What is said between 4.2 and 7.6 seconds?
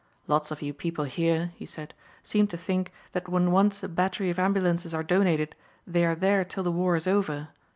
of ambulances are donated they are there till the war is over.